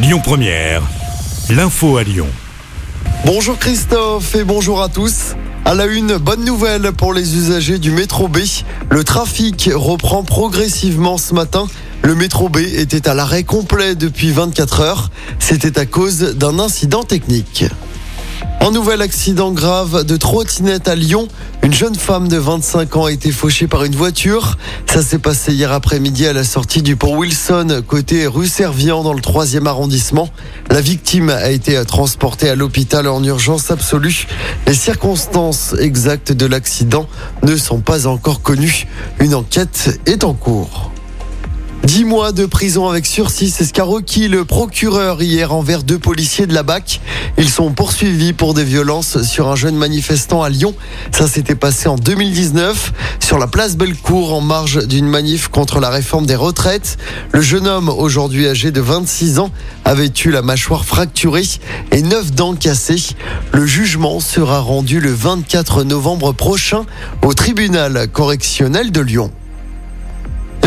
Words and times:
Lyon 0.00 0.20
Première, 0.22 0.82
l'info 1.50 1.96
à 1.96 2.04
Lyon. 2.04 2.28
Bonjour 3.26 3.58
Christophe 3.58 4.36
et 4.36 4.44
bonjour 4.44 4.80
à 4.80 4.88
tous. 4.88 5.34
À 5.64 5.74
la 5.74 5.86
une, 5.86 6.18
bonne 6.18 6.44
nouvelle 6.44 6.92
pour 6.92 7.12
les 7.12 7.34
usagers 7.34 7.80
du 7.80 7.90
métro 7.90 8.28
B. 8.28 8.38
Le 8.90 9.02
trafic 9.02 9.68
reprend 9.74 10.22
progressivement 10.22 11.18
ce 11.18 11.34
matin. 11.34 11.66
Le 12.02 12.14
métro 12.14 12.48
B 12.48 12.58
était 12.58 13.08
à 13.08 13.14
l'arrêt 13.14 13.42
complet 13.42 13.96
depuis 13.96 14.30
24 14.30 14.80
heures. 14.82 15.10
C'était 15.40 15.80
à 15.80 15.84
cause 15.84 16.20
d'un 16.36 16.60
incident 16.60 17.02
technique. 17.02 17.64
Un 18.60 18.70
nouvel 18.70 19.00
accident 19.00 19.52
grave 19.52 20.04
de 20.04 20.16
trottinette 20.16 20.88
à 20.88 20.94
Lyon. 20.94 21.28
Une 21.62 21.72
jeune 21.72 21.94
femme 21.94 22.28
de 22.28 22.36
25 22.36 22.96
ans 22.96 23.04
a 23.06 23.12
été 23.12 23.30
fauchée 23.30 23.66
par 23.66 23.84
une 23.84 23.94
voiture. 23.94 24.58
Ça 24.86 25.02
s'est 25.02 25.18
passé 25.18 25.54
hier 25.54 25.72
après-midi 25.72 26.26
à 26.26 26.32
la 26.32 26.44
sortie 26.44 26.82
du 26.82 26.96
pont 26.96 27.16
Wilson, 27.16 27.82
côté 27.86 28.26
rue 28.26 28.46
Servian 28.46 29.02
dans 29.02 29.14
le 29.14 29.20
3e 29.20 29.66
arrondissement. 29.66 30.28
La 30.70 30.80
victime 30.80 31.30
a 31.30 31.50
été 31.50 31.82
transportée 31.84 32.50
à 32.50 32.54
l'hôpital 32.54 33.08
en 33.08 33.22
urgence 33.24 33.70
absolue. 33.70 34.26
Les 34.66 34.74
circonstances 34.74 35.74
exactes 35.78 36.32
de 36.32 36.46
l'accident 36.46 37.08
ne 37.42 37.56
sont 37.56 37.80
pas 37.80 38.06
encore 38.06 38.42
connues. 38.42 38.86
Une 39.18 39.34
enquête 39.34 39.98
est 40.06 40.24
en 40.24 40.34
cours. 40.34 40.92
10 41.88 42.04
mois 42.04 42.32
de 42.32 42.44
prison 42.44 42.86
avec 42.86 43.06
sursis, 43.06 43.48
c'est 43.48 43.64
ce 43.64 43.72
qu'a 43.72 43.82
requis 43.82 44.28
le 44.28 44.44
procureur 44.44 45.22
hier 45.22 45.54
envers 45.54 45.82
deux 45.82 45.98
policiers 45.98 46.46
de 46.46 46.52
la 46.52 46.62
BAC. 46.62 47.00
Ils 47.38 47.48
sont 47.48 47.70
poursuivis 47.70 48.34
pour 48.34 48.52
des 48.52 48.62
violences 48.62 49.22
sur 49.22 49.48
un 49.48 49.56
jeune 49.56 49.74
manifestant 49.74 50.42
à 50.42 50.50
Lyon. 50.50 50.74
Ça 51.12 51.26
s'était 51.26 51.54
passé 51.54 51.88
en 51.88 51.96
2019 51.96 52.92
sur 53.24 53.38
la 53.38 53.46
place 53.46 53.78
Bellecour 53.78 54.34
en 54.34 54.42
marge 54.42 54.86
d'une 54.86 55.06
manif 55.06 55.48
contre 55.48 55.80
la 55.80 55.88
réforme 55.88 56.26
des 56.26 56.34
retraites. 56.36 56.98
Le 57.32 57.40
jeune 57.40 57.66
homme, 57.66 57.88
aujourd'hui 57.88 58.46
âgé 58.46 58.70
de 58.70 58.82
26 58.82 59.38
ans, 59.38 59.50
avait 59.86 60.12
eu 60.26 60.30
la 60.30 60.42
mâchoire 60.42 60.84
fracturée 60.84 61.48
et 61.90 62.02
neuf 62.02 62.32
dents 62.32 62.54
cassées. 62.54 63.16
Le 63.54 63.64
jugement 63.64 64.20
sera 64.20 64.60
rendu 64.60 65.00
le 65.00 65.14
24 65.14 65.84
novembre 65.84 66.32
prochain 66.32 66.84
au 67.22 67.32
tribunal 67.32 68.08
correctionnel 68.08 68.92
de 68.92 69.00
Lyon. 69.00 69.32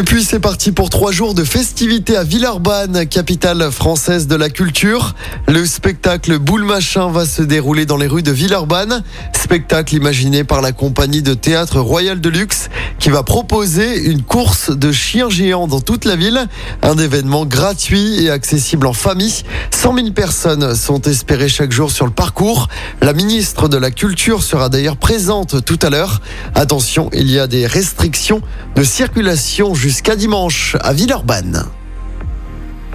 Et 0.00 0.02
puis 0.02 0.24
c'est 0.24 0.40
parti 0.40 0.72
pour 0.72 0.88
trois 0.88 1.12
jours 1.12 1.34
de 1.34 1.44
festivités 1.44 2.16
à 2.16 2.24
Villeurbanne, 2.24 3.06
capitale 3.06 3.70
française 3.70 4.26
de 4.26 4.34
la 4.34 4.48
culture. 4.48 5.14
Le 5.46 5.66
spectacle 5.66 6.38
Boule 6.38 6.64
Machin 6.64 7.10
va 7.10 7.26
se 7.26 7.42
dérouler 7.42 7.84
dans 7.84 7.98
les 7.98 8.06
rues 8.06 8.22
de 8.22 8.30
Villeurbanne. 8.30 9.02
Spectacle 9.34 9.94
imaginé 9.94 10.42
par 10.42 10.62
la 10.62 10.72
compagnie 10.72 11.20
de 11.20 11.34
théâtre 11.34 11.80
Royal 11.80 12.18
de 12.18 12.30
Luxe 12.30 12.70
qui 13.00 13.08
va 13.08 13.22
proposer 13.22 13.98
une 13.98 14.22
course 14.22 14.70
de 14.70 14.92
chiens 14.92 15.30
géants 15.30 15.66
dans 15.66 15.80
toute 15.80 16.04
la 16.04 16.16
ville. 16.16 16.46
Un 16.82 16.98
événement 16.98 17.46
gratuit 17.46 18.22
et 18.22 18.30
accessible 18.30 18.86
en 18.86 18.92
famille. 18.92 19.42
100 19.70 19.94
000 19.94 20.10
personnes 20.10 20.74
sont 20.74 21.00
espérées 21.02 21.48
chaque 21.48 21.72
jour 21.72 21.90
sur 21.90 22.04
le 22.04 22.12
parcours. 22.12 22.68
La 23.00 23.14
ministre 23.14 23.68
de 23.68 23.78
la 23.78 23.90
Culture 23.90 24.42
sera 24.42 24.68
d'ailleurs 24.68 24.98
présente 24.98 25.64
tout 25.64 25.78
à 25.82 25.88
l'heure. 25.88 26.20
Attention, 26.54 27.08
il 27.14 27.30
y 27.30 27.38
a 27.38 27.46
des 27.46 27.66
restrictions 27.66 28.42
de 28.76 28.84
circulation 28.84 29.74
jusqu'à 29.74 30.14
dimanche 30.14 30.76
à 30.80 30.92
Villeurbanne. 30.92 31.64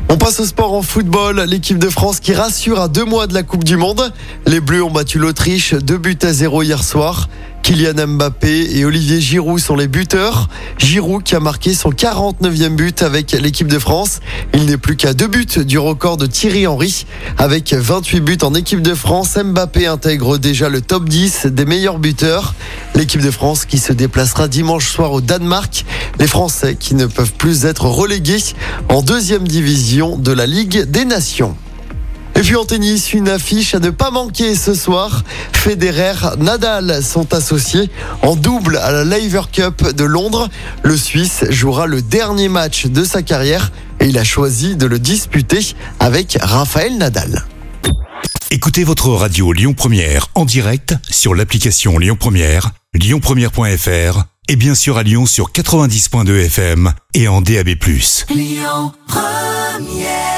On 0.08 0.18
passe 0.18 0.40
au 0.40 0.46
sport 0.46 0.74
en 0.74 0.84
football. 0.84 1.42
L'équipe 1.48 1.80
de 1.80 1.90
France 1.90 2.20
qui 2.20 2.34
rassure 2.34 2.80
à 2.80 2.88
deux 2.88 3.06
mois 3.06 3.26
de 3.26 3.34
la 3.34 3.42
Coupe 3.42 3.64
du 3.64 3.76
Monde. 3.76 4.14
Les 4.46 4.60
Bleus 4.60 4.84
ont 4.84 4.92
battu 4.92 5.18
l'Autriche, 5.18 5.74
deux 5.74 5.98
buts 5.98 6.18
à 6.22 6.32
zéro 6.32 6.62
hier 6.62 6.84
soir. 6.84 7.28
Kylian 7.66 8.06
Mbappé 8.06 8.78
et 8.78 8.86
Olivier 8.86 9.20
Giroud 9.20 9.60
sont 9.60 9.76
les 9.76 9.88
buteurs. 9.88 10.50
Giroud 10.78 11.24
qui 11.24 11.34
a 11.34 11.40
marqué 11.40 11.74
son 11.74 11.90
49e 11.90 12.76
but 12.76 13.02
avec 13.02 13.32
l'équipe 13.32 13.66
de 13.68 13.80
France. 13.80 14.20
Il 14.54 14.66
n'est 14.66 14.78
plus 14.78 14.96
qu'à 14.96 15.16
deux 15.16 15.26
buts 15.26 15.48
du 15.66 15.80
record 15.80 16.18
de 16.18 16.28
Thierry 16.28 16.68
Henry. 16.68 17.08
Avec 17.40 17.74
28 17.74 18.20
buts 18.20 18.38
en 18.44 18.54
équipe 18.54 18.84
de 18.84 18.94
France, 18.94 19.36
Mbappé 19.44 19.88
intègre 19.88 20.38
déjà 20.38 20.70
le 20.70 20.82
top 20.82 21.10
10 21.10 21.48
des 21.48 21.66
meilleurs 21.66 21.98
buteurs. 21.98 22.54
L'équipe 22.94 23.22
de 23.22 23.32
France 23.32 23.66
qui 23.66 23.80
se 23.80 23.94
déplacera 23.94 24.48
dimanche 24.48 24.88
soir 24.88 25.12
au 25.12 25.22
Danemark. 25.22 25.86
Les 26.20 26.28
Français 26.28 26.76
qui 26.76 26.94
ne 26.94 27.08
peuvent 27.08 27.34
plus 27.34 27.66
être 27.66 27.86
relégués 27.86 28.44
en 28.90 29.02
deuxième 29.02 29.48
division 29.48 30.20
de 30.20 30.32
la 30.32 30.46
Ligue 30.46 30.84
des 30.84 31.06
Nations. 31.06 31.56
Et 32.36 32.42
puis 32.42 32.56
en 32.58 32.66
tennis, 32.66 33.14
une 33.14 33.30
affiche 33.30 33.76
à 33.76 33.80
ne 33.80 33.90
pas 33.90 34.12
manquer 34.12 34.56
ce 34.56 34.74
soir. 34.74 35.24
Federer, 35.54 36.36
Nadal 36.38 37.02
sont 37.02 37.34
associés 37.34 37.90
en 38.22 38.36
double 38.36 38.78
à 38.78 38.92
la 38.92 39.06
Laver 39.06 39.44
Cup 39.52 39.94
de 39.96 40.04
Londres. 40.04 40.50
Le 40.84 40.98
Suisse 40.98 41.46
jouera 41.50 41.88
le 41.88 42.02
dernier 42.02 42.50
match 42.50 42.88
de 42.88 43.06
sa 43.06 43.22
carrière 43.22 43.72
et 44.02 44.08
il 44.08 44.18
a 44.18 44.26
choisi 44.26 44.76
de 44.76 44.86
le 44.86 45.00
disputer 45.00 45.76
avec 46.00 46.38
Raphaël 46.42 46.98
Nadal. 46.98 47.46
Écoutez 48.52 48.84
votre 48.84 49.10
radio 49.10 49.54
Lyon 49.54 49.74
Première 49.74 50.28
en 50.36 50.44
direct 50.44 50.94
sur 51.10 51.36
l'application 51.36 51.98
Lyon 51.98 52.18
Première, 52.20 52.72
lyonpremière.fr 52.94 54.24
et 54.50 54.56
bien 54.56 54.76
sûr 54.76 54.98
à 54.98 55.04
Lyon 55.04 55.26
sur 55.26 55.52
90.2 55.52 56.46
FM 56.46 56.94
et 57.14 57.28
en 57.30 57.42
DAB+. 57.42 57.70
Lyon 58.30 58.92
Première 59.08 60.35